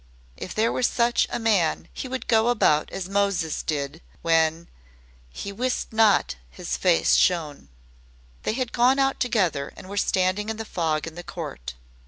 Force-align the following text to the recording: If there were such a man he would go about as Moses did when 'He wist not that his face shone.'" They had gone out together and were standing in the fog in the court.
If 0.35 0.55
there 0.55 0.71
were 0.71 0.81
such 0.81 1.27
a 1.29 1.37
man 1.37 1.87
he 1.93 2.07
would 2.07 2.27
go 2.27 2.47
about 2.47 2.89
as 2.89 3.07
Moses 3.07 3.61
did 3.61 4.01
when 4.23 4.67
'He 5.29 5.51
wist 5.51 5.93
not 5.93 6.29
that 6.29 6.35
his 6.49 6.75
face 6.75 7.13
shone.'" 7.13 7.69
They 8.41 8.53
had 8.53 8.73
gone 8.73 8.97
out 8.97 9.19
together 9.19 9.71
and 9.77 9.87
were 9.87 9.97
standing 9.97 10.49
in 10.49 10.57
the 10.57 10.65
fog 10.65 11.05
in 11.05 11.13
the 11.13 11.21
court. 11.23 11.75